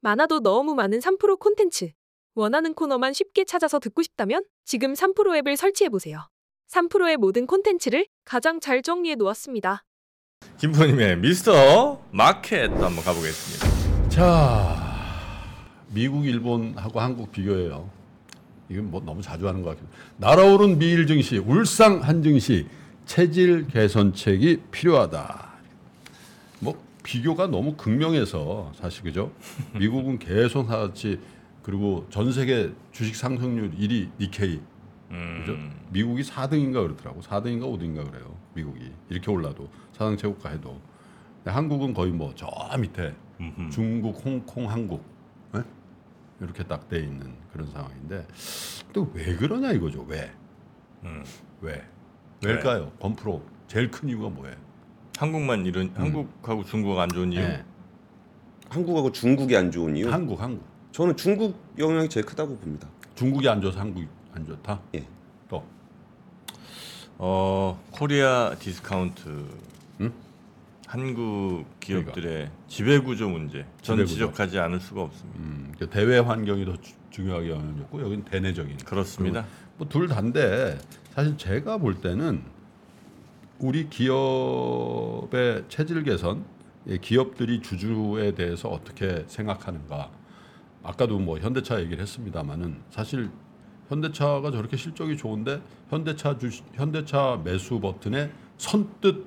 많아도 0.00 0.40
너무 0.40 0.74
많은 0.74 1.00
3프로 1.00 1.38
콘텐츠. 1.38 1.90
원하는 2.34 2.72
코너만 2.72 3.12
쉽게 3.12 3.44
찾아서 3.44 3.78
듣고 3.80 4.02
싶다면 4.02 4.44
지금 4.64 4.94
3프로 4.94 5.36
앱을 5.38 5.56
설치해보세요. 5.56 6.28
3프로의 6.70 7.16
모든 7.16 7.46
콘텐츠를 7.46 8.06
가장 8.24 8.60
잘 8.60 8.82
정리해 8.82 9.16
놓았습니다. 9.16 9.84
김포님의 10.58 11.18
미스터 11.18 12.00
마켓 12.12 12.70
한번 12.70 12.96
가보겠습니다. 13.04 14.08
자, 14.08 14.76
미국, 15.88 16.26
일본하고 16.26 17.00
한국 17.00 17.32
비교해요. 17.32 17.90
이건 18.68 18.90
뭐 18.90 19.00
너무 19.00 19.22
자주 19.22 19.48
하는 19.48 19.62
것 19.62 19.70
같기도. 19.70 19.88
날아오른 20.18 20.78
미일 20.78 21.06
증시, 21.06 21.38
울상 21.38 22.02
한 22.02 22.22
증시 22.22 22.66
체질 23.06 23.66
개선책이 23.66 24.64
필요하다. 24.70 25.47
뭐 27.08 27.22
비교가 27.22 27.46
너무 27.46 27.74
극명해서 27.76 28.72
사실 28.74 29.02
그죠? 29.04 29.32
미국은 29.78 30.18
계속 30.18 30.68
하지 30.70 31.18
그리고 31.62 32.06
전 32.10 32.30
세계 32.32 32.72
주식 32.92 33.16
상승률 33.16 33.72
1위 33.72 34.10
니케이 34.20 34.60
그죠? 35.40 35.56
미국이 35.90 36.22
4등인가 36.22 36.74
그렇더라고. 36.86 37.20
4등인가 37.22 37.62
5등인가 37.62 38.10
그래요. 38.10 38.36
미국이 38.54 38.92
이렇게 39.08 39.30
올라도 39.30 39.68
사상 39.92 40.16
최고가 40.16 40.50
해도 40.50 40.78
한국은 41.46 41.94
거의 41.94 42.12
뭐 42.12 42.32
저 42.36 42.46
밑에 42.78 43.14
중국, 43.70 44.22
홍콩, 44.24 44.68
한국 44.70 45.02
예? 45.56 45.62
이렇게 46.40 46.62
딱 46.64 46.88
돼 46.88 47.00
있는 47.00 47.34
그런 47.52 47.66
상황인데 47.70 48.26
또 48.92 49.08
왜 49.14 49.34
그러냐 49.36 49.72
이거죠. 49.72 50.02
왜? 50.08 50.30
음. 51.04 51.24
왜? 51.62 51.82
왜일까요? 52.44 52.90
김프로 53.00 53.42
제일 53.66 53.90
큰 53.90 54.08
이유가 54.10 54.28
뭐예요? 54.28 54.56
한국만 55.22 55.66
이런 55.66 55.90
한국하고 55.96 56.64
중국 56.64 56.96
안 56.98 57.08
좋은 57.08 57.32
이유. 57.32 57.40
예. 57.40 57.64
한국하고 58.68 59.10
중국이 59.10 59.56
안 59.56 59.70
좋은 59.72 59.96
이유? 59.96 60.08
한국, 60.12 60.40
한국. 60.40 60.64
저는 60.92 61.16
중국 61.16 61.58
영향이 61.76 62.08
제일 62.08 62.24
크다고 62.24 62.56
봅니다. 62.56 62.88
중국이 63.16 63.48
안 63.48 63.60
좋아서 63.60 63.80
한국이 63.80 64.06
안 64.32 64.46
좋다. 64.46 64.80
예. 64.94 65.04
또 65.48 65.64
어 67.18 67.76
코리아 67.90 68.54
디스카운트. 68.60 69.44
응? 70.02 70.12
한국 70.86 71.64
기업들의 71.80 72.48
지배 72.68 73.00
구조 73.00 73.28
문제. 73.28 73.66
전 73.82 73.96
지배 73.96 74.02
구조. 74.04 74.14
지적하지 74.14 74.58
않을 74.60 74.78
수가 74.78 75.02
없습니다. 75.02 75.40
음, 75.40 75.74
그 75.80 75.88
대외 75.90 76.18
환경이 76.20 76.64
더 76.64 76.76
주- 76.80 76.94
중요하게 77.10 77.50
영향이었고 77.50 78.00
여기는 78.02 78.24
대내적인. 78.24 78.76
그렇습니다. 78.84 79.44
뭐 79.78 79.88
둘 79.88 80.06
다인데 80.06 80.78
사실 81.12 81.36
제가 81.36 81.78
볼 81.78 82.00
때는 82.00 82.42
우리 83.58 83.88
기업의 83.88 85.64
체질 85.68 86.02
개선, 86.04 86.44
예, 86.86 86.98
기업들이 86.98 87.60
주주에 87.60 88.32
대해서 88.34 88.68
어떻게 88.68 89.24
생각하는가. 89.26 90.10
아까도 90.82 91.18
뭐 91.18 91.38
현대차 91.38 91.80
얘기를 91.80 92.00
했습니다만은 92.00 92.82
사실 92.90 93.30
현대차가 93.88 94.50
저렇게 94.52 94.76
실적이 94.76 95.16
좋은데 95.16 95.60
현대차 95.90 96.38
주 96.38 96.50
현대차 96.74 97.40
매수 97.44 97.80
버튼에 97.80 98.30
선뜻 98.58 99.26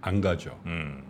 안 0.00 0.20
가죠. 0.20 0.58
음. 0.66 1.02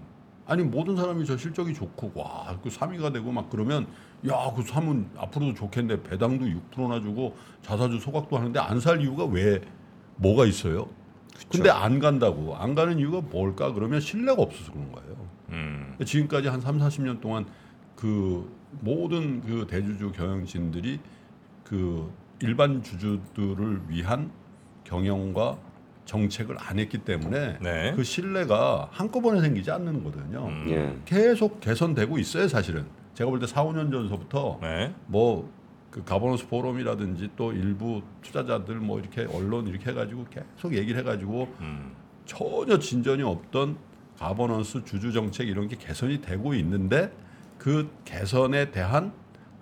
아니 0.46 0.64
모든 0.64 0.96
사람이 0.96 1.24
저 1.24 1.36
실적이 1.36 1.72
좋고 1.72 2.12
와그 2.14 2.68
3위가 2.68 3.12
되고 3.12 3.30
막 3.30 3.48
그러면 3.50 3.86
야그 4.26 4.62
사면 4.62 5.08
앞으로도 5.16 5.54
좋겠는데 5.54 6.02
배당도 6.02 6.44
6%나 6.46 7.00
주고 7.00 7.36
자사주 7.62 8.00
소각도 8.00 8.36
하는데 8.36 8.58
안 8.58 8.80
살 8.80 9.00
이유가 9.00 9.24
왜 9.24 9.60
뭐가 10.16 10.44
있어요? 10.46 10.88
근데 11.52 11.70
안 11.70 11.98
간다고 11.98 12.56
안 12.56 12.74
가는 12.74 12.98
이유가 12.98 13.20
뭘까 13.20 13.72
그러면 13.72 14.00
신뢰가 14.00 14.40
없어서 14.42 14.72
그런 14.72 14.90
거예요. 14.92 15.16
음. 15.50 15.96
지금까지 16.04 16.48
한 16.48 16.60
3, 16.60 16.78
40년 16.78 17.20
동안 17.20 17.46
그 17.96 18.50
모든 18.80 19.42
그 19.42 19.66
대주주 19.68 20.12
경영진들이 20.12 20.98
그 21.64 22.10
일반 22.40 22.82
주주들을 22.82 23.82
위한 23.88 24.30
경영과 24.84 25.58
정책을 26.04 26.56
안 26.58 26.78
했기 26.78 26.98
때문에 26.98 27.58
네. 27.60 27.92
그 27.94 28.02
신뢰가 28.02 28.88
한꺼번에 28.90 29.40
생기지 29.40 29.70
않는 29.70 30.02
거거든요. 30.02 30.46
음. 30.46 30.66
예. 30.70 30.96
계속 31.04 31.60
개선되고 31.60 32.18
있어요, 32.18 32.48
사실은. 32.48 32.86
제가 33.14 33.30
볼 33.30 33.38
때 33.38 33.46
4, 33.46 33.62
5년 33.64 33.92
전서부터 33.92 34.58
네. 34.62 34.92
뭐 35.06 35.48
그 35.92 36.02
가버넌스 36.02 36.48
포럼이라든지 36.48 37.30
또 37.36 37.52
일부 37.52 38.02
투자자들 38.22 38.76
뭐 38.76 38.98
이렇게 38.98 39.26
언론 39.30 39.66
이렇게 39.68 39.90
해가지고 39.90 40.26
계속 40.30 40.74
얘기를 40.74 40.98
해가지고 40.98 41.54
음. 41.60 41.92
전혀 42.24 42.78
진전이 42.78 43.22
없던 43.22 43.76
가버넌스 44.18 44.84
주주 44.86 45.12
정책 45.12 45.48
이런 45.48 45.68
게 45.68 45.76
개선이 45.76 46.22
되고 46.22 46.54
있는데 46.54 47.12
그 47.58 47.90
개선에 48.06 48.70
대한 48.70 49.12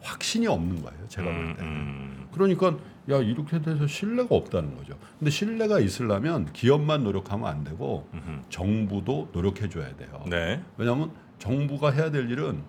확신이 0.03 0.47
없는 0.47 0.83
거예요, 0.83 1.09
제가 1.09 1.29
볼 1.29 1.37
음, 1.37 1.55
때. 1.57 1.63
음. 1.63 2.29
그러니까 2.33 2.79
야 3.11 3.19
이렇게 3.19 3.61
돼서 3.61 3.87
신뢰가 3.87 4.35
없다는 4.35 4.77
거죠. 4.77 4.97
근데 5.19 5.31
신뢰가 5.31 5.81
있으려면 5.81 6.51
기업만 6.53 7.03
노력하면 7.03 7.49
안 7.49 7.65
되고 7.65 8.09
음흠. 8.15 8.43
정부도 8.49 9.29
노력해 9.33 9.69
줘야 9.69 9.95
돼요. 9.97 10.25
네. 10.29 10.63
왜냐하면 10.79 11.11
정부가 11.39 11.91
해야 11.91 12.11
될 12.11 12.31
일은 12.31 12.63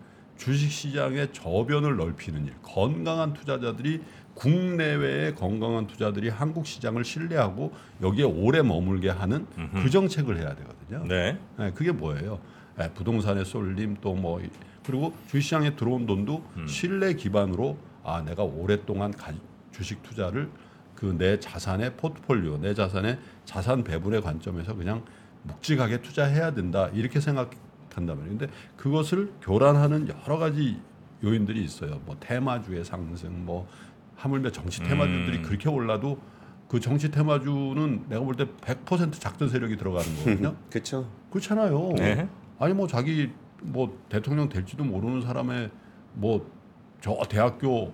주식시장의 0.51 1.33
저변을 1.33 1.97
넓히는 1.97 2.47
일, 2.47 2.53
건강한 2.63 3.33
투자자들이 3.33 4.01
국내외의 4.33 5.35
건강한 5.35 5.85
투자들이 5.85 6.29
한국 6.29 6.65
시장을 6.65 7.03
신뢰하고 7.03 7.71
여기에 8.01 8.23
오래 8.25 8.61
머물게 8.63 9.09
하는 9.09 9.45
그 9.83 9.89
정책을 9.91 10.37
해야 10.39 10.55
되거든요. 10.55 11.05
네. 11.07 11.37
네, 11.59 11.71
그게 11.73 11.91
뭐예요? 11.91 12.39
예, 12.81 12.89
부동산의 12.89 13.45
쏠림 13.45 13.97
또 14.01 14.15
뭐 14.15 14.41
그리고 14.83 15.13
주식시장에 15.27 15.75
들어온 15.75 16.07
돈도 16.07 16.43
신뢰 16.67 17.13
기반으로 17.13 17.77
아 18.03 18.23
내가 18.23 18.41
오랫동안 18.43 19.11
가, 19.11 19.31
주식 19.71 20.01
투자를 20.01 20.49
그 20.95 21.13
내 21.17 21.39
자산의 21.39 21.97
포트폴리오 21.97 22.57
내 22.59 22.73
자산의 22.73 23.19
자산 23.45 23.83
배분의 23.83 24.21
관점에서 24.21 24.73
그냥 24.75 25.03
묵직하게 25.43 26.01
투자해야 26.01 26.53
된다 26.53 26.89
이렇게 26.93 27.19
생각 27.19 27.51
한단 27.95 28.17
말이에요. 28.17 28.37
근데 28.37 28.53
그것을 28.77 29.31
교란하는 29.41 30.07
여러 30.09 30.37
가지 30.37 30.79
요인들이 31.23 31.63
있어요. 31.63 32.01
뭐 32.05 32.15
테마주의 32.19 32.83
상승, 32.83 33.45
뭐 33.45 33.67
하물며 34.15 34.51
정치 34.51 34.81
테마주들이 34.83 35.37
음. 35.37 35.43
그렇게 35.43 35.69
올라도 35.69 36.19
그 36.67 36.79
정치 36.79 37.11
테마주는 37.11 38.05
내가 38.07 38.23
볼 38.23 38.35
때 38.35 38.45
100% 38.45 39.19
작전 39.19 39.49
세력이 39.49 39.77
들어가는 39.77 40.15
거거든요. 40.17 40.55
그렇죠. 40.71 41.09
그렇잖아요. 41.29 41.93
네. 41.97 42.27
아니 42.59 42.73
뭐 42.73 42.87
자기 42.87 43.31
뭐 43.61 43.99
대통령 44.09 44.49
될지도 44.49 44.83
모르는 44.83 45.21
사람의 45.21 45.69
뭐 46.13 46.61
저 47.01 47.17
대학교 47.27 47.91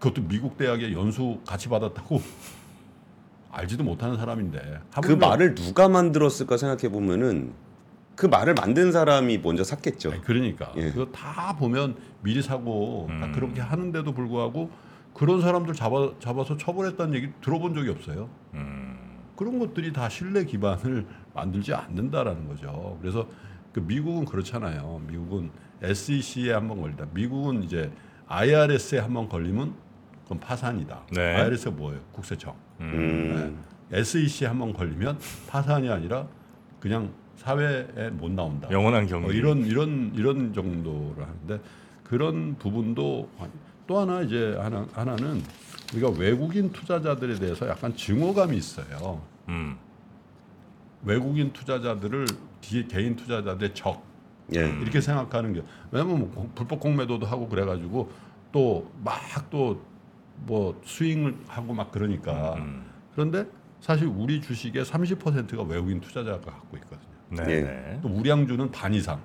그것도 0.00 0.22
미국 0.26 0.56
대학에 0.56 0.92
연수 0.92 1.38
같이 1.46 1.68
받았다고 1.68 2.20
알지도 3.52 3.84
못하는 3.84 4.16
사람인데 4.16 4.80
그 5.02 5.12
말을 5.12 5.54
누가 5.54 5.88
만들었을까 5.88 6.56
생각해 6.56 6.88
보면은 6.90 7.52
그 8.16 8.24
말을 8.26 8.54
만든 8.54 8.92
사람이 8.92 9.38
먼저 9.38 9.62
샀겠죠. 9.62 10.10
아니, 10.10 10.22
그러니까 10.22 10.72
예. 10.76 10.90
그거 10.90 11.06
다 11.12 11.54
보면 11.56 11.96
미리 12.22 12.42
사고 12.42 13.06
다 13.08 13.26
음. 13.26 13.32
그렇게 13.32 13.60
하는데도 13.60 14.12
불구하고 14.12 14.70
그런 15.12 15.42
사람들 15.42 15.74
잡아 15.74 16.12
잡아서 16.18 16.56
처벌했다는 16.56 17.14
얘기 17.14 17.28
들어본 17.42 17.74
적이 17.74 17.90
없어요. 17.90 18.28
음. 18.54 18.98
그런 19.36 19.58
것들이 19.58 19.92
다 19.92 20.08
신뢰 20.08 20.44
기반을 20.44 21.06
만들지 21.34 21.74
않는다라는 21.74 22.48
거죠. 22.48 22.96
그래서 23.02 23.28
그 23.72 23.80
미국은 23.80 24.24
그렇잖아요. 24.24 25.02
미국은 25.06 25.50
SEC에 25.82 26.52
한번 26.52 26.80
걸린다. 26.80 27.06
미국은 27.12 27.62
이제 27.62 27.92
IRS에 28.28 28.98
한번 28.98 29.28
걸리면 29.28 29.74
그건 30.22 30.40
파산이다. 30.40 31.02
네. 31.12 31.34
IRS가 31.36 31.70
뭐예요? 31.72 32.00
국세청. 32.12 32.54
음. 32.80 33.62
SEC에 33.92 34.48
한번 34.48 34.72
걸리면 34.72 35.18
파산이 35.48 35.90
아니라 35.90 36.26
그냥 36.80 37.12
사회에 37.36 38.10
못 38.10 38.30
나온다. 38.30 38.68
영원한 38.70 39.06
경기. 39.06 39.28
어, 39.28 39.32
이런 39.32 39.64
이런 39.64 40.12
이런 40.14 40.52
정도로 40.52 41.14
하는데 41.18 41.60
그런 42.04 42.56
부분도 42.58 43.28
또 43.86 43.98
하나 43.98 44.22
이제 44.22 44.56
하나 44.58 44.86
하나는 44.92 45.42
우리가 45.92 46.10
외국인 46.10 46.72
투자자들에 46.72 47.36
대해서 47.36 47.68
약간 47.68 47.94
증오감이 47.94 48.56
있어요. 48.56 49.22
음. 49.48 49.76
외국인 51.04 51.52
투자자들을 51.52 52.26
기- 52.60 52.88
개인 52.88 53.14
투자자들의 53.16 53.74
적 53.74 54.02
예. 54.54 54.60
이렇게 54.80 55.00
생각하는 55.00 55.52
게 55.52 55.62
왜냐면 55.90 56.18
뭐 56.20 56.30
공- 56.30 56.50
불법 56.54 56.80
공매도도 56.80 57.26
하고 57.26 57.48
그래가지고 57.48 58.10
또 58.52 58.90
막 59.04 59.50
또 59.50 59.78
뭐 60.46 60.78
스윙을 60.84 61.34
하고 61.48 61.72
막 61.72 61.90
그러니까 61.90 62.54
음. 62.56 62.84
그런데 63.14 63.46
사실 63.80 64.06
우리 64.06 64.40
주식의 64.42 64.84
30%가 64.84 65.62
외국인 65.62 65.98
투자자가 66.00 66.38
갖고 66.40 66.76
있거든요. 66.76 67.15
네. 67.30 67.42
예. 67.48 67.60
네. 67.62 67.98
또 68.02 68.08
우량주는 68.08 68.70
반 68.70 68.94
이상. 68.94 69.20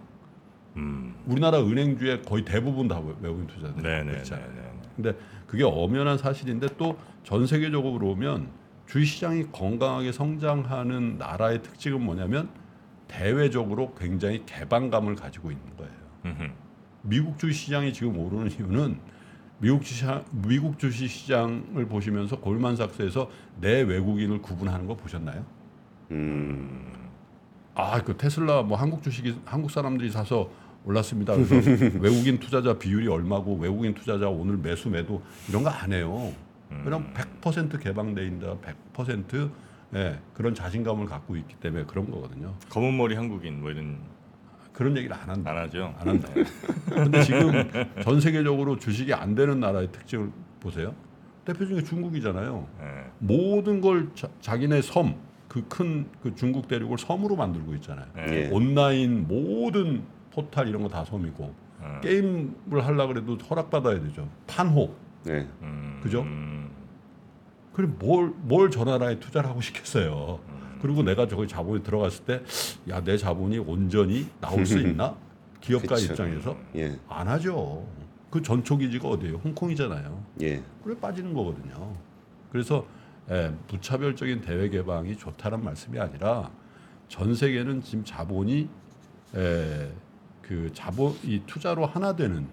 음. 0.78 1.14
우리나라 1.26 1.60
은행주의 1.60 2.22
거의 2.22 2.46
대부분 2.46 2.88
다 2.88 3.00
외- 3.00 3.14
외국인 3.22 3.46
투자들 3.48 3.84
네, 3.84 4.04
네, 4.04 4.18
있잖아요. 4.20 4.48
네, 4.56 4.62
네. 4.62 4.72
근데 4.96 5.16
그게 5.48 5.64
엄연한 5.64 6.18
사실인데 6.18 6.68
또 6.78 6.96
전 7.24 7.46
세계적으로 7.46 8.00
보면 8.00 8.48
주식 8.88 9.14
시장이 9.14 9.52
건강하게 9.52 10.12
성장하는 10.12 11.20
나라의 11.20 11.62
특징은 11.62 12.02
뭐냐면 12.04 12.50
대외적으로 13.08 13.94
굉장히 13.94 14.44
개방감을 14.48 15.14
가지고 15.16 15.52
있는 15.52 15.64
거예요. 15.78 15.92
음흠. 16.26 16.52
미국 17.04 17.38
주식 17.38 17.66
시장이 17.66 17.94
지금 17.94 18.18
오르는 18.18 18.50
이유는 18.50 18.98
미국 19.60 19.84
주식 19.84 20.08
미국 20.32 20.80
주식 20.80 21.08
시장을 21.10 21.86
보시면서 21.86 22.40
골만삭스에서 22.40 23.30
내 23.60 23.82
외국인을 23.82 24.42
구분하는 24.42 24.88
거 24.88 24.96
보셨나요? 24.96 25.46
음, 26.10 26.92
아, 27.76 28.02
그 28.04 28.16
테슬라 28.18 28.64
뭐 28.64 28.78
한국 28.78 29.02
주식이 29.04 29.40
한국 29.46 29.72
사람들이 29.72 30.12
사서 30.12 30.50
올랐습니다. 30.86 31.36
그래서 31.36 31.56
외국인 32.00 32.40
투자자 32.40 32.78
비율이 32.78 33.08
얼마고 33.08 33.56
외국인 33.58 33.94
투자자 33.94 34.28
오늘 34.30 34.58
매수 34.58 34.90
매도 34.90 35.22
이런 35.50 35.64
거 35.64 35.70
안 35.70 35.94
해요. 35.94 36.34
그냥 36.84 37.14
100% 37.42 37.82
개방돼 37.82 38.26
있다. 38.28 38.56
100% 38.96 39.52
예, 39.94 40.20
그런 40.34 40.56
자신감을 40.56 41.06
갖고 41.06 41.36
있기 41.36 41.56
때문에 41.56 41.84
그런 41.86 42.10
거거든요. 42.10 42.54
검은 42.70 42.96
머리 42.98 43.16
한국인 43.16 43.60
뭐 43.62 43.72
이런 43.72 43.98
그런 44.72 44.96
얘기를 44.96 45.14
안 45.16 45.30
한다. 45.30 45.52
안 45.52 45.58
하죠. 45.58 45.94
안 46.00 46.08
한다. 46.08 46.30
근데 46.90 47.22
지금 47.24 47.52
전 48.02 48.22
세계적으로 48.22 48.78
주식이 48.80 49.14
안 49.14 49.36
되는 49.36 49.60
나라의 49.60 49.92
특징을 49.92 50.32
보세요. 50.62 50.96
대표 51.44 51.66
중에 51.66 51.82
중국이잖아요. 51.84 52.68
예. 52.82 52.86
모든 53.20 53.82
걸 53.82 54.10
자, 54.16 54.30
자기네 54.40 54.82
섬, 54.82 55.16
그큰그 55.52 56.34
중국 56.36 56.70
대륙을 56.70 56.98
섬으로 56.98 57.36
만들고 57.36 57.74
있잖아요. 57.76 58.06
예. 58.20 58.46
예. 58.46 58.50
온라인 58.52 59.28
모든 59.28 60.04
포탈 60.32 60.70
이런 60.70 60.82
거 60.82 60.88
다 60.88 61.04
섬이고 61.04 61.54
어. 61.82 62.00
게임을 62.02 62.86
하려 62.86 63.08
그래도 63.08 63.36
허락 63.50 63.70
받아야 63.70 64.00
되죠. 64.02 64.30
판호. 64.48 64.94
네. 65.26 65.46
음, 65.62 66.00
그죠? 66.02 66.22
음, 66.22 66.70
그럼 67.74 67.98
뭘뭘저 68.00 68.86
나라에 68.86 69.20
투자를 69.20 69.50
하고 69.50 69.60
싶겠어요. 69.60 70.40
그리고 70.82 71.04
내가 71.04 71.28
저기 71.28 71.48
자본이 71.50 71.84
들어갔을 71.84 72.24
때 72.26 72.42
야 72.90 73.02
내 73.04 73.18
자본이 73.18 73.60
온전히 73.60 74.28
나올 74.40 74.66
수 74.66 74.80
있나? 74.80 75.16
기업가 75.60 75.96
그쵸. 75.96 76.14
입장에서 76.14 76.58
예. 76.78 76.98
안 77.10 77.28
하죠. 77.28 77.86
그 78.30 78.42
전초 78.42 78.78
기지가 78.78 79.10
어디예요? 79.10 79.36
홍콩이잖아요. 79.44 80.24
예. 80.44 80.64
그래 80.84 80.96
빠지는 81.00 81.34
거거든요. 81.34 81.94
그래서 82.52 82.86
예, 83.30 83.54
무차별적인 83.70 84.42
대외 84.42 84.70
개방이 84.70 85.16
좋다는 85.18 85.64
말씀이 85.64 86.00
아니라 86.00 86.52
전 87.08 87.34
세계는 87.36 87.82
지금 87.84 88.04
자본이 88.04 88.68
예, 89.36 89.92
그 90.42 90.70
자본 90.74 91.14
이 91.24 91.42
투자로 91.46 91.86
하나 91.86 92.16
되는 92.16 92.48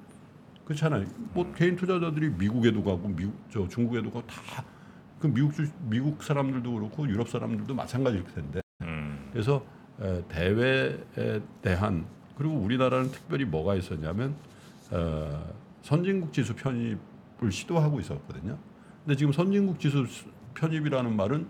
그렇잖아요. 0.64 1.06
뭐 1.32 1.50
개인 1.54 1.76
투자자들이 1.76 2.30
미국에도 2.30 2.82
가고 2.84 3.08
미국 3.08 3.34
저 3.50 3.66
중국에도 3.66 4.10
가고 4.10 4.26
다 4.26 4.64
그 5.18 5.26
미국 5.26 5.52
주, 5.52 5.68
미국 5.88 6.22
사람들도 6.22 6.72
그렇고 6.72 7.08
유럽 7.08 7.28
사람들도 7.28 7.74
마찬가지일 7.74 8.24
텐데 8.34 8.60
음, 8.82 9.28
그래서 9.32 9.64
에, 10.00 10.22
대외에 10.28 10.96
대한 11.60 12.06
그리고 12.36 12.54
우리나라는 12.54 13.10
특별히 13.10 13.44
뭐가 13.44 13.74
있었냐면 13.74 14.36
어, 14.92 15.52
선진국 15.82 16.32
지수 16.32 16.54
편입을 16.54 17.50
시도하고 17.50 17.98
있었거든요. 17.98 18.56
근데 19.04 19.16
지금 19.16 19.32
선진국 19.32 19.80
지수 19.80 20.06
수- 20.06 20.30
편입이라는 20.58 21.16
말은 21.16 21.46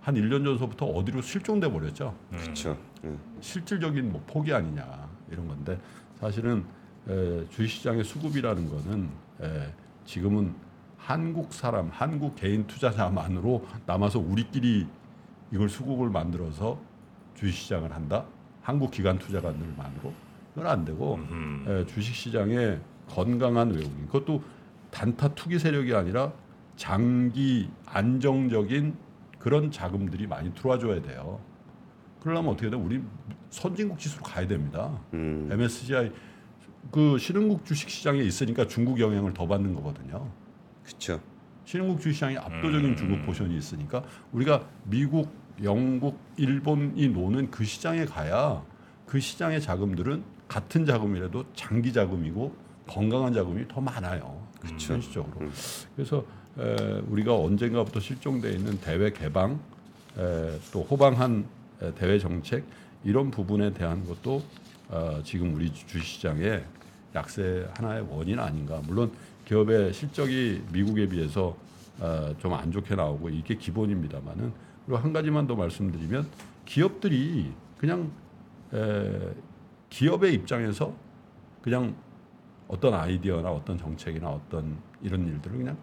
한 0.00 0.14
1년 0.14 0.44
전서부터 0.44 0.86
어디로 0.86 1.20
실종돼 1.22 1.70
버렸죠. 1.70 2.14
그렇죠. 2.30 2.76
예. 3.04 3.14
실질적인 3.40 4.10
뭐 4.10 4.22
포기 4.26 4.52
아니냐 4.52 5.08
이런 5.30 5.46
건데 5.46 5.78
사실은 6.18 6.64
에, 7.08 7.46
주식시장의 7.50 8.04
수급이라는 8.04 8.68
거는 8.68 9.08
에, 9.42 9.72
지금은 10.04 10.54
한국 10.96 11.52
사람, 11.52 11.88
한국 11.92 12.34
개인 12.36 12.66
투자자만으로 12.66 13.66
남아서 13.86 14.18
우리끼리 14.18 14.86
이걸 15.52 15.68
수급을 15.68 16.10
만들어서 16.10 16.78
주식시장을 17.36 17.92
한다. 17.92 18.24
한국 18.62 18.90
기관 18.90 19.18
투자가들만으로 19.18 20.12
이건 20.54 20.66
안 20.66 20.84
되고 20.84 21.14
음. 21.16 21.64
에, 21.66 21.86
주식시장에 21.86 22.78
건강한 23.08 23.70
외국인 23.70 24.06
그것도 24.06 24.42
단타 24.90 25.34
투기 25.34 25.58
세력이 25.58 25.94
아니라 25.94 26.32
장기 26.76 27.70
안정적인 27.86 28.96
그런 29.38 29.70
자금들이 29.70 30.26
많이 30.26 30.52
들어와 30.54 30.78
줘야 30.78 31.00
돼요. 31.00 31.40
그러려면 32.20 32.52
어떻게 32.52 32.70
돼? 32.70 32.76
우리 32.76 33.02
선진국 33.50 33.98
지수로 33.98 34.22
가야 34.22 34.46
됩니다. 34.46 34.98
음. 35.14 35.48
MSCI 35.50 36.12
그 36.90 37.18
신흥국 37.18 37.64
주식 37.64 37.88
시장에 37.88 38.20
있으니까 38.20 38.66
중국 38.66 39.00
영향을 39.00 39.32
더 39.32 39.46
받는 39.46 39.74
거거든요. 39.74 40.30
그렇죠. 40.84 41.20
신흥국 41.64 42.00
주식 42.00 42.14
시장에 42.14 42.36
압도적인 42.36 42.84
음. 42.90 42.96
중국 42.96 43.24
포션이 43.24 43.56
있으니까 43.56 44.02
우리가 44.32 44.66
미국, 44.84 45.30
영국, 45.62 46.18
일본이 46.36 47.08
노는 47.08 47.50
그 47.50 47.64
시장에 47.64 48.04
가야 48.04 48.64
그 49.06 49.20
시장의 49.20 49.60
자금들은 49.60 50.22
같은 50.48 50.84
자금이라도 50.84 51.44
장기 51.54 51.92
자금이고 51.92 52.54
건강한 52.86 53.32
자금이 53.32 53.68
더 53.68 53.80
많아요. 53.80 54.46
그쵸. 54.60 54.94
현실적으로. 54.94 55.40
음. 55.40 55.52
그래서 55.94 56.18
에, 56.18 56.22
우리가 56.56 57.34
언젠가부터 57.34 58.00
실종돼 58.00 58.52
있는 58.52 58.78
대외 58.80 59.10
개방, 59.10 59.60
에, 60.18 60.58
또 60.72 60.82
호방한 60.82 61.46
에, 61.80 61.94
대외 61.94 62.18
정책 62.18 62.64
이런 63.04 63.30
부분에 63.30 63.72
대한 63.72 64.04
것도 64.04 64.42
어, 64.88 65.20
지금 65.24 65.54
우리 65.54 65.72
주식시장의 65.72 66.64
약세 67.14 67.68
하나의 67.74 68.06
원인 68.10 68.38
아닌가. 68.38 68.80
물론 68.84 69.12
기업의 69.46 69.92
실적이 69.92 70.62
미국에 70.72 71.08
비해서 71.08 71.56
어, 72.00 72.34
좀안 72.38 72.72
좋게 72.72 72.94
나오고 72.94 73.30
이게 73.30 73.54
기본입니다만은 73.54 74.52
그리고 74.84 74.98
한 74.98 75.12
가지만 75.12 75.46
더 75.46 75.54
말씀드리면 75.54 76.26
기업들이 76.64 77.52
그냥 77.78 78.10
에, 78.72 79.32
기업의 79.88 80.34
입장에서 80.34 80.94
그냥 81.62 81.94
어떤 82.68 82.94
아이디어나 82.94 83.50
어떤 83.50 83.78
정책이나 83.78 84.28
어떤 84.28 84.76
이런 85.02 85.26
일들을 85.26 85.56
그냥 85.56 85.76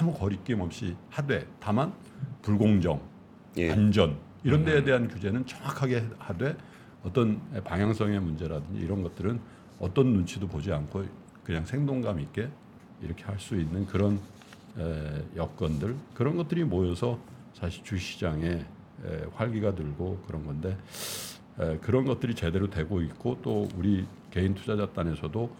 아무 0.00 0.12
거리낌 0.12 0.60
없이 0.60 0.96
하되 1.10 1.46
다만 1.60 1.92
불공정, 2.42 3.00
예. 3.56 3.70
안전 3.70 4.16
이런 4.42 4.64
데에 4.64 4.82
대한 4.82 5.08
규제는 5.08 5.46
정확하게 5.46 6.04
하되 6.18 6.56
어떤 7.04 7.40
방향성의 7.64 8.20
문제라든지 8.20 8.80
이런 8.80 9.02
것들은 9.02 9.40
어떤 9.78 10.12
눈치도 10.12 10.48
보지 10.48 10.72
않고 10.72 11.04
그냥 11.44 11.64
생동감 11.64 12.20
있게 12.20 12.48
이렇게 13.02 13.24
할 13.24 13.38
수 13.38 13.54
있는 13.56 13.86
그런 13.86 14.20
에, 14.76 15.24
여건들 15.36 15.94
그런 16.14 16.36
것들이 16.36 16.64
모여서 16.64 17.18
사실 17.54 17.82
주시장에 17.84 18.46
에, 18.46 18.64
활기가 19.34 19.74
들고 19.74 20.22
그런 20.26 20.44
건데 20.44 20.76
에, 21.60 21.78
그런 21.78 22.04
것들이 22.04 22.34
제대로 22.34 22.68
되고 22.68 23.00
있고 23.00 23.38
또 23.42 23.68
우리 23.76 24.06
개인 24.30 24.54
투자자단에서도 24.54 25.50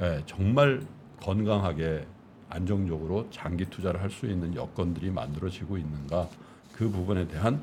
에, 0.00 0.22
정말 0.26 0.82
건강하게 1.20 2.06
안정적으로 2.50 3.28
장기 3.30 3.64
투자를 3.66 4.00
할 4.02 4.10
수 4.10 4.26
있는 4.26 4.54
여건들이 4.54 5.10
만들어지고 5.10 5.76
있는가 5.78 6.28
그 6.72 6.88
부분에 6.88 7.26
대한 7.28 7.62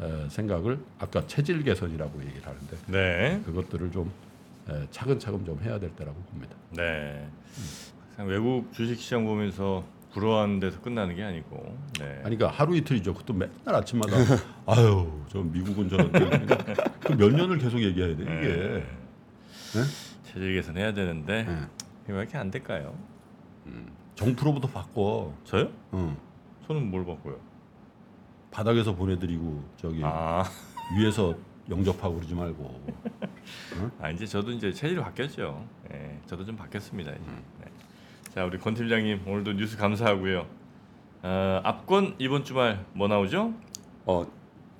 에, 0.00 0.28
생각을 0.28 0.78
아까 0.98 1.26
체질 1.26 1.62
개선이라고 1.64 2.20
얘기를 2.22 2.46
하는데 2.46 2.76
네. 2.88 3.40
그것들을 3.46 3.90
좀 3.92 4.10
에, 4.68 4.86
차근차근 4.90 5.44
좀 5.46 5.58
해야 5.62 5.78
될 5.78 5.90
때라고 5.96 6.16
봅니다. 6.30 6.54
네. 6.70 7.26
그냥 8.14 8.30
외국 8.30 8.72
주식 8.72 8.98
시장 9.00 9.24
보면서 9.24 9.84
부러워하는 10.12 10.60
데서 10.60 10.80
끝나는 10.80 11.14
게 11.14 11.22
아니고. 11.22 11.76
네. 11.98 12.04
아니 12.24 12.36
그러니까 12.36 12.48
하루 12.48 12.76
이틀이죠. 12.76 13.12
그것도 13.14 13.34
맨날 13.34 13.74
아침마다 13.74 14.16
아유 14.66 15.10
저 15.28 15.40
미국은 15.40 15.88
저런데 15.88 16.18
그몇 17.00 17.32
년을 17.34 17.58
계속 17.58 17.82
얘기해야 17.82 18.16
돼 18.16 18.22
이게. 18.22 18.84
네? 19.74 19.82
체질 20.24 20.54
개선해야 20.54 20.92
되는데 20.94 21.42
네. 21.44 21.56
왜 22.08 22.18
이렇게 22.20 22.36
안 22.38 22.50
될까요? 22.50 22.94
정프로부터 24.16 24.66
바꿔. 24.66 25.32
저요? 25.44 25.70
응. 25.94 26.16
손은 26.66 26.90
뭘 26.90 27.04
바꿔요? 27.04 27.38
바닥에서 28.50 28.94
보내드리고 28.94 29.62
저기 29.76 30.00
아, 30.02 30.42
위에서 30.98 31.34
영접하고 31.68 32.16
그러지 32.16 32.34
말고. 32.34 32.80
아 34.00 34.10
이제 34.10 34.26
저도 34.26 34.50
이제 34.50 34.72
체질이 34.72 35.00
바뀌었죠. 35.00 35.64
네, 35.88 36.18
저도 36.26 36.44
좀 36.44 36.56
바뀌었습니다. 36.56 37.12
이제. 37.12 37.20
음. 37.20 37.42
네. 37.60 37.66
자, 38.34 38.44
우리 38.44 38.58
권 38.58 38.74
팀장님 38.74 39.22
오늘도 39.28 39.52
뉴스 39.52 39.76
감사하고요. 39.76 40.46
어, 41.22 41.60
압권 41.64 42.14
이번 42.18 42.44
주말 42.44 42.84
뭐 42.94 43.08
나오죠? 43.08 43.52
어 44.06 44.26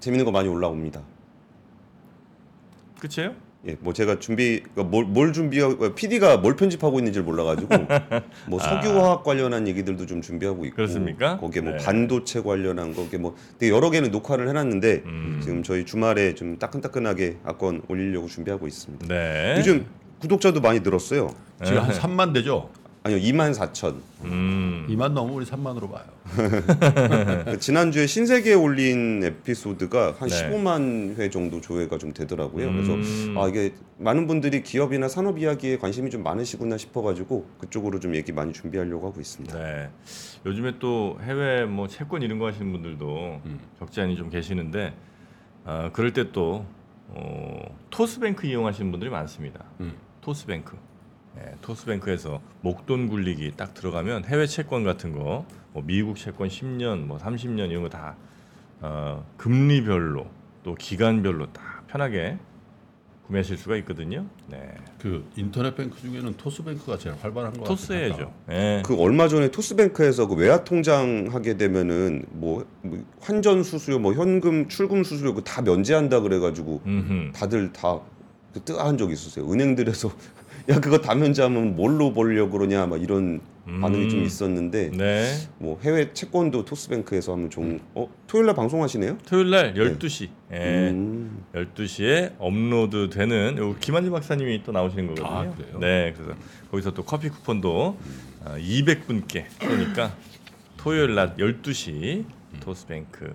재밌는 0.01 0.25
거 0.25 0.31
많이 0.31 0.49
올라옵니다. 0.49 1.03
끝이에요? 2.99 3.35
예, 3.67 3.77
뭐 3.81 3.93
제가 3.93 4.19
준비 4.19 4.61
그러니까 4.61 4.85
뭘, 4.85 5.05
뭘 5.05 5.33
준비하고 5.33 5.95
PD가 5.95 6.37
뭘 6.39 6.57
편집하고 6.57 6.99
있는지를 6.99 7.25
몰라가지고 7.25 7.69
뭐 8.49 8.61
석유화학 8.61 9.25
관련한 9.25 9.67
얘기들도 9.67 10.07
좀 10.07 10.23
준비하고 10.23 10.65
있고 10.67 10.77
그렇습니까? 10.77 11.39
거기에 11.39 11.63
뭐 11.63 11.73
네. 11.73 11.79
반도체 11.79 12.43
관련한 12.43 12.95
거기에 12.95 13.19
뭐 13.19 13.35
되게 13.59 13.73
여러 13.73 13.91
개는 13.91 14.11
녹화를 14.11 14.49
해놨는데 14.49 15.03
음. 15.05 15.41
지금 15.43 15.63
저희 15.63 15.85
주말에 15.85 16.35
좀 16.35 16.59
따끈따끈하게 16.59 17.39
악권 17.45 17.83
올리려고 17.89 18.29
준비하고 18.29 18.67
있습니다. 18.69 19.07
네. 19.09 19.55
요즘 19.59 19.87
구독자도 20.21 20.61
많이 20.61 20.81
늘었어요. 20.81 21.35
지금 21.65 21.81
한 21.83 21.91
3만 21.91 22.33
되죠. 22.33 22.71
아니요 23.07 23.19
2만 23.19 23.55
4천. 23.55 23.95
음. 24.25 24.87
2만 24.91 25.13
넘으면 25.13 25.37
우리 25.37 25.47
3만으로 25.47 25.93
봐요. 25.93 26.05
그 27.45 27.59
지난주에 27.61 28.07
신세계에 28.07 28.55
올린 28.55 29.23
에피소드가 29.23 30.17
한 30.19 30.29
네. 30.29 30.51
15만 30.51 31.17
회 31.17 31.31
정도 31.31 31.61
조회가 31.61 31.99
좀 31.99 32.13
되더라고요. 32.13 32.67
음. 32.67 32.73
그래서 32.75 33.41
아 33.41 33.49
이게 33.49 33.75
많은 33.99 34.27
분들이 34.27 34.63
기업이나 34.65 35.07
산업 35.07 35.39
이야기에 35.39 35.79
관심이 35.79 36.11
좀 36.11 36.25
많으시구나 36.25 36.77
싶어가지고 36.77 37.47
그쪽으로 37.61 38.01
좀 38.01 38.17
얘기 38.17 38.33
많이 38.33 38.53
준비하려고 38.53 39.07
하고 39.07 39.21
있습니다. 39.21 39.57
네. 39.57 39.89
요즘에 40.45 40.81
또 40.81 41.17
해외 41.23 41.65
뭐 41.65 41.87
채권 41.87 42.23
이런 42.23 42.41
거 42.41 42.47
하시는 42.49 42.73
분들도 42.73 43.41
음. 43.45 43.61
적지 43.79 44.01
않이 44.01 44.17
좀 44.17 44.31
계시는데 44.31 44.95
어, 45.65 45.91
그럴 45.93 46.13
때또 46.13 46.67
어, 47.09 47.77
토스뱅크 47.91 48.49
이용하시는 48.49 48.91
분들이 48.91 49.11
많습니다. 49.11 49.65
음. 49.79 49.95
토스뱅크. 50.23 50.77
네, 51.37 51.55
토스뱅크에서 51.63 52.41
목돈 52.63 53.09
굴리기 53.09 53.53
딱 53.57 53.75
들어가면 53.75 54.25
해외 54.25 54.47
채권 54.47 54.85
같은 54.85 55.13
거, 55.13 55.45
뭐 55.73 55.83
미국 55.85 56.17
채권 56.17 56.49
10년, 56.49 57.01
뭐 57.07 57.19
30년 57.19 57.71
이런 57.71 57.83
거다 57.83 58.17
어, 58.81 59.25
금리별로 59.37 60.27
또 60.63 60.75
기간별로 60.75 61.53
딱 61.53 61.87
편하게 61.87 62.39
구매하실 63.27 63.57
수가 63.57 63.77
있거든요. 63.79 64.25
네. 64.49 64.73
그 65.01 65.29
인터넷 65.37 65.75
뱅크 65.75 66.01
중에는 66.01 66.35
토스뱅크가 66.37 66.97
제일 66.97 67.17
활발한 67.21 67.53
것 67.55 67.59
같아요. 67.61 67.77
토스해야죠. 67.77 68.33
예. 68.51 68.83
그 68.87 68.97
얼마 69.01 69.27
전에 69.27 69.51
토스뱅크에서 69.51 70.29
그 70.29 70.37
외화 70.37 70.63
통장 70.63 71.27
하게 71.33 71.57
되면은 71.57 72.25
뭐, 72.31 72.65
뭐 72.83 73.05
환전 73.21 73.65
수수료, 73.65 73.99
뭐 73.99 74.13
현금 74.15 74.69
출금 74.69 75.03
수수료 75.03 75.35
그 75.35 75.43
다 75.43 75.61
면제한다 75.61 76.21
그래가지고 76.21 76.83
음흠. 76.87 77.33
다들 77.33 77.73
다그 77.73 78.61
뜨아한 78.65 78.97
적이 78.97 79.15
있었어요. 79.15 79.51
은행들에서 79.51 80.09
야 80.69 80.81
그거 80.81 80.99
다 80.99 81.15
면제하면 81.15 81.77
뭘로 81.77 82.13
벌려고 82.13 82.59
그러냐 82.59 82.87
막 82.87 83.01
이런 83.01 83.41
반응이 83.67 84.09
좀 84.09 84.21
음. 84.21 84.25
있었는데 84.25 84.91
네. 84.93 85.33
뭐 85.59 85.79
해외 85.83 86.13
채권도 86.13 86.65
토스뱅크에서 86.65 87.33
하면 87.33 87.51
좀 87.51 87.81
어? 87.95 88.09
토요일 88.27 88.47
날 88.47 88.55
방송하시네요? 88.55 89.19
토요일 89.27 89.51
날 89.51 89.75
12시. 89.75 90.29
예. 90.53 90.91
음. 90.91 91.45
12시에 91.55 92.35
업로드 92.39 93.11
되는 93.11 93.57
요 93.59 93.77
김한진 93.79 94.13
박사님이 94.13 94.63
또 94.65 94.73
나오시는 94.73 95.15
거거든요. 95.15 95.29
아, 95.29 95.55
그래요? 95.55 95.79
네. 95.79 96.15
그래서 96.17 96.35
거기서 96.71 96.95
또 96.95 97.05
커피 97.05 97.29
쿠폰도 97.29 97.99
어, 98.45 98.57
200분께 98.57 99.45
쏘니까 99.61 100.17
토요일 100.77 101.15
낮 101.15 101.37
12시 101.37 102.25
토스뱅크 102.61 103.35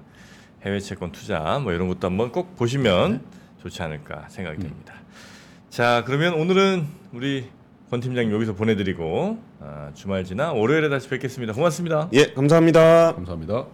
해외 0.63 0.79
채권 0.79 1.11
투자 1.11 1.59
뭐 1.59 1.71
이런 1.73 1.87
것도 1.87 2.07
한번 2.07 2.31
꼭 2.31 2.55
보시면 2.55 3.21
좋지 3.61 3.81
않을까 3.81 4.27
생각이 4.29 4.59
됩니다. 4.59 4.95
자, 5.71 6.03
그러면 6.05 6.33
오늘은 6.33 6.85
우리 7.13 7.45
권 7.89 8.01
팀장님 8.01 8.33
여기서 8.33 8.55
보내드리고 8.55 9.37
어, 9.61 9.91
주말 9.93 10.25
지나 10.25 10.51
월요일에 10.51 10.89
다시 10.89 11.07
뵙겠습니다. 11.07 11.53
고맙습니다. 11.53 12.09
예, 12.11 12.33
감사합니다. 12.33 13.15
감사합니다. 13.15 13.67